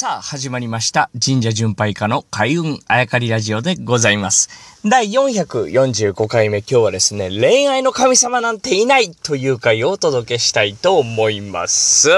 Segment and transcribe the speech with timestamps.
[0.00, 1.10] さあ、始まりました。
[1.22, 4.48] 神社巡拝家の開運あやかりラジオでございます。
[4.82, 12.08] 第445回目、今日はですね、恋愛の神様なんていないという回をお届けしたいと思います。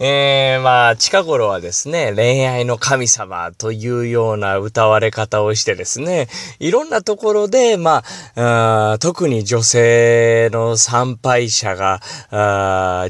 [0.00, 6.28] えー、まあ、近頃はですね、恋愛の神様というような歌われ方をしてですね、
[6.60, 8.04] いろんなところで、ま
[8.36, 12.00] あ、あ特に女性の参拝者が、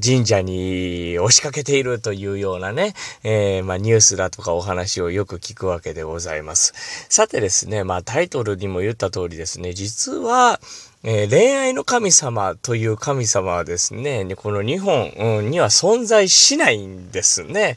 [0.03, 6.73] 神社に押しかけているというようなね、えー、まあ、ニュースだとかお話をよく聞くわけでございます。
[7.11, 10.59] さてですね、まあ、タイトルにも言った通りですね、実は、
[11.05, 15.13] えー、恋愛の神様という神様はですね、この日本、
[15.49, 17.77] には存在しないんですね。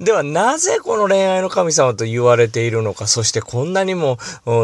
[0.00, 4.18] では、なぜこの恋愛の神様と言われているのか、そしてこんなにも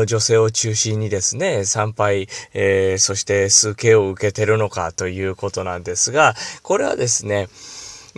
[0.06, 7.48] 女性を中心にですね、参拝、えー、そして数形を受けてるのかということなんですが、これはですね、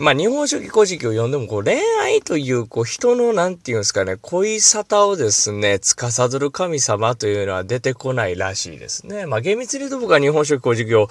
[0.01, 9.27] まあ、日本書紀古事記を読んでも、こう、恋愛という、こう、人の、なんていうんですかね、恋沙汰をですね、司る神様というのは出てこないらしいですね。
[9.27, 11.07] まあ、厳密に言うと僕は日本書紀古事記を、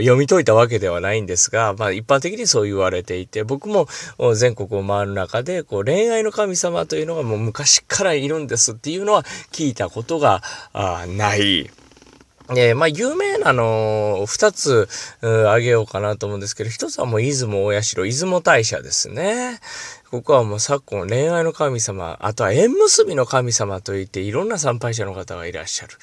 [0.00, 3.88] 読み解いたわけではないんですが、まあ、一般的にそう言われていて、僕も
[4.34, 10.42] 全国を回る中で、こう、恋愛の神様というのがもう昔からいるんですっていうのは聞いたことが
[11.08, 11.70] ない。
[12.50, 14.88] えー、まあ、有名なの二つ、
[15.22, 19.60] あげようかなと思うんですけど、一つはもう出雲大社、出雲大社ですね。
[20.10, 25.94] ここはもう昨今恋愛の神様、あとは縁結びの神様といっていろんな参拝者の方がいらっしゃる。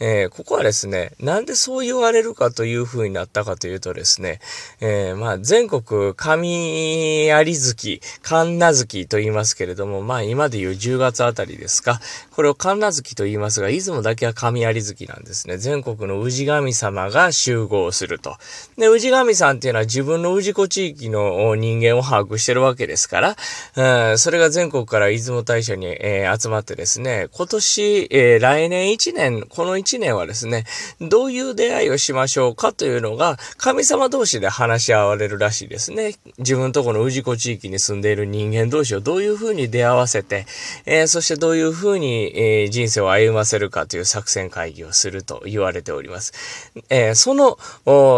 [0.00, 4.40] えー、ここはですね、なんでそう言われるかという風になったかというとですね、
[4.80, 12.00] えー、まあ全国神有月、神奈月と言いますけれども、まあ今で言う10月あたりですか、
[12.32, 15.58] これを神奈月と言いますが、出雲だけは神有月なんですね。
[15.58, 18.36] 全国の氏神様が集合すると。
[18.76, 23.36] で、氏神さんっていうのは自分の氏子地域の人間を把握してるわけですから、
[23.76, 30.64] うん、それが全国から出雲大社に、えー、集まってですね、今年、えー、来年1年、この1年はですね、
[31.00, 36.14] どういう出会いをしましょうかというのが、神様同士で話し合われるらしいですね。
[36.38, 40.46] 自分とこの氏子地域に住んでいる人間同士をどういうふうに出会わせて、
[40.86, 46.32] えー、そしてどういうふうに、え人生を歩ませるかという作戦会議をすると言われております。
[46.88, 47.58] えその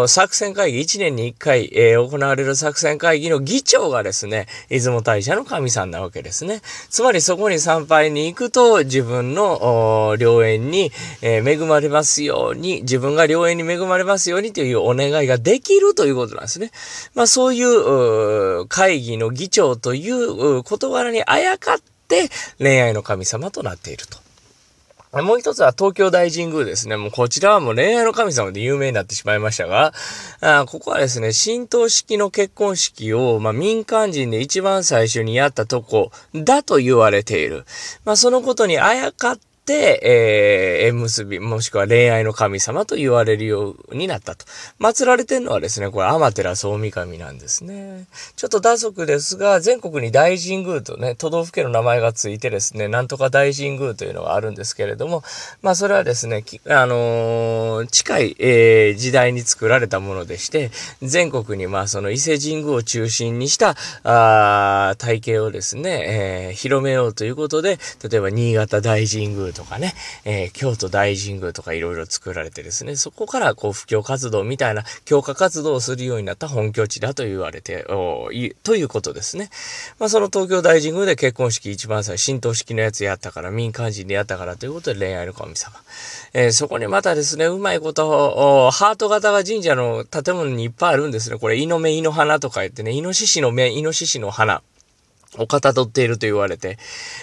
[0.08, 6.60] 作戦会議、1年に1回、え行われる作戦会議の議長がですね、出雲大社の神さんなわけですね。
[6.90, 16.70] つまりそこに参拝に行くと自分の良縁に、え、恵まれますように、自分が良縁に恵まれますようにというお願いができるということなんですね。
[17.14, 21.78] まあそういう会議の議長という事柄にあやかっ
[22.08, 22.28] て
[22.58, 24.25] 恋愛の神様となっていると。
[25.12, 26.96] もう一つは東京大神宮ですね。
[26.96, 29.92] もうこちらはもう恋愛の神様で有名になってしまいましたが、
[30.40, 37.64] あここはですね、神道式の結婚式を、まあ、民間人で一番最初にやったとこだと言われている。
[38.04, 44.46] まあ、そのことにあやかって、えー、縁結び、もしくは恋愛の神様と言われるようになったと。
[44.80, 48.06] 祀られてるのはですね、これ、天照大神なんですね。
[48.36, 55.24] ちょっと打足ですが、全国に大神宮とね、都道府県の名前がついてですね、なんとか大神宮というのがあるんですけれども、
[55.62, 60.70] まあ、それはですね、あのー、近い、えー、時代に作られたものでして、
[61.02, 67.78] 全国にまあ、その伊勢神宮を中心にした、あ体系をですね、え、広めようということで、
[68.08, 69.94] 例えば新潟大神宮とかね、
[70.24, 79.50] えー、京都大神宮とかいろいろ作られてですね、そこからこう布教活動みたいな強化活動をするようになった本拠地だと言われて、おい、ということですね。
[79.98, 85.74] まあその東京大神宮で結婚式一番最初、神道式のやつやったから、民間人でやったからということで恋愛の神様。
[86.34, 91.38] えー、そこにまたですね、うまいこと、ハート型が神社の建物にいっぱいあるんですね。
[91.38, 94.62] これ、イノ目、イノ花とか言ってね、イノシシの目、イノシシの花。
[95.38, 96.78] をかたどっていると言われて、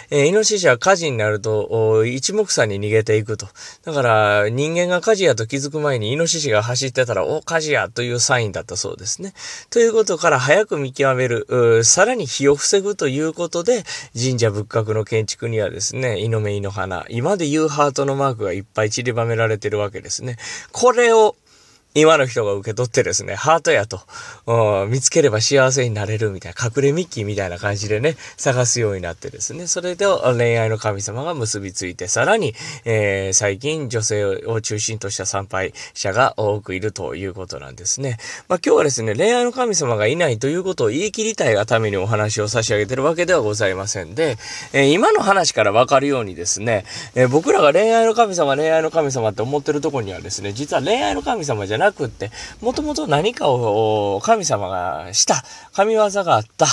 [0.10, 3.48] えー、イノシシは火事になると、一目散に逃げていくと。
[3.84, 9.34] だから、人間が火事やと気づく前にイノシシが走ってたら、お、火事やというサインだったそうですね。
[9.70, 13.84] ということから早く見極める、さらに火を防ぐということで、
[14.18, 20.38] 神社仏閣の建築にはですね、イノメイの花、今で言うハートのマークがいっぱい散りばめられてるわけですね。
[20.72, 21.36] これを、
[21.96, 24.02] 今の人が受け取ってですね、ハートやと、
[24.88, 32.56] 見つければ幸せになれるみたいな、隠れミッキーみたいな感じでね、探すようになってですね、それで恋愛の神様が結びついて、さらに、
[32.86, 38.18] えー、最近女性を中心とした参拝者が多くいるということなんですね。
[38.48, 44.38] まあ今日はですね、恋愛の神様がいないということを言い切りたいがためにお話を差し上げてるわけではございませんで、
[44.74, 52.32] えー、今の話からわかるようにですね、えー、僕らが恋愛の神様、恋愛の神様って思ってるとこにはですね、実は恋愛の神様じゃないなくって、
[52.62, 55.44] もともと何かを神様がした、
[55.74, 56.68] 神業があった、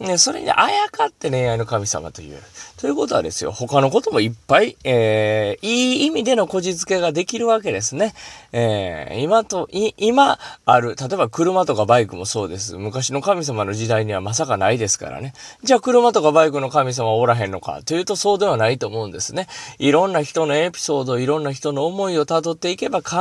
[0.00, 2.38] ね、それにあやかって恋愛の神様という。
[2.76, 8.14] ということはですよ、他のこともいっぱい、えー、いい意味でのこじつけができるわけですね。
[8.52, 12.76] えー、今と、今ある、例えば車とかバイクもそうです。
[12.76, 15.32] 昔の神様の時代にはまさかないですからね。
[15.64, 19.48] じゃあ車とかバイクの神様はおらへんのかというとそうではないと思うんですね。
[19.80, 23.16] いろんな人のエピソード、いろんな人の思いを辿っていけば必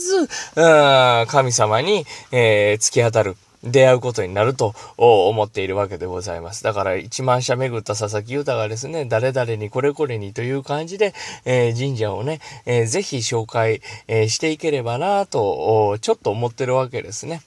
[0.00, 3.36] ず、うん、神様に、えー、突き当たる。
[3.64, 6.64] 出会うことになると思っているわけでございます。
[6.64, 11.14] だから1万社巡った佐々木豊がですね、誰々にこれこれにという感じで、
[11.44, 17.42] えー、神社をね、えー、ぜひ紹介、えー、していければなと、ちょっと思ってるわけですね。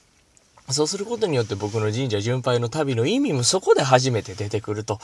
[0.70, 5.00] そうすることによって僕の神社巡拝の旅の意味もそこで初めて出てくると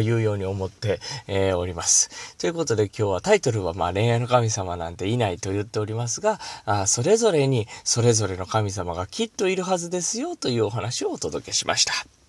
[0.00, 2.36] いうように思って、えー、おります。
[2.36, 12.23] ということで今日はタイトルはまあ恋愛の神様なんていないと言っておりますが、あそれぞれにそれぞれの神様がきっといるはずですよというお話をお届けしました。